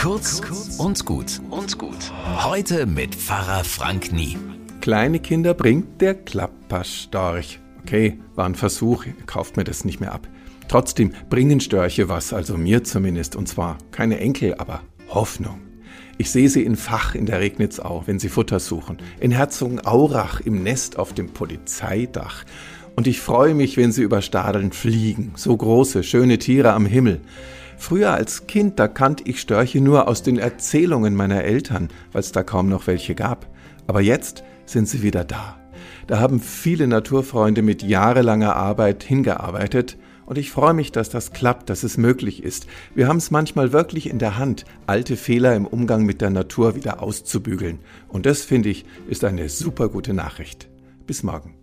[0.00, 0.40] Kurz
[0.78, 2.10] und gut und gut.
[2.42, 4.38] Heute mit Pfarrer Frank Nie.
[4.80, 7.60] Kleine Kinder bringt der Klapperstorch.
[7.82, 10.26] Okay, war ein Versuch, kauft mir das nicht mehr ab.
[10.68, 15.60] Trotzdem bringen Störche was, also mir zumindest, und zwar keine Enkel, aber Hoffnung.
[16.16, 20.62] Ich sehe sie in Fach in der Regnitzau, wenn sie Futter suchen, in Herzogenaurach im
[20.62, 22.44] Nest auf dem Polizeidach.
[22.96, 27.20] Und ich freue mich, wenn sie über Stadeln fliegen, so große, schöne Tiere am Himmel.
[27.80, 32.30] Früher als Kind, da kannte ich Störche nur aus den Erzählungen meiner Eltern, weil es
[32.30, 33.48] da kaum noch welche gab.
[33.86, 35.58] Aber jetzt sind sie wieder da.
[36.06, 41.70] Da haben viele Naturfreunde mit jahrelanger Arbeit hingearbeitet und ich freue mich, dass das klappt,
[41.70, 42.66] dass es möglich ist.
[42.94, 46.76] Wir haben es manchmal wirklich in der Hand, alte Fehler im Umgang mit der Natur
[46.76, 47.78] wieder auszubügeln.
[48.08, 50.68] Und das, finde ich, ist eine super gute Nachricht.
[51.06, 51.54] Bis morgen.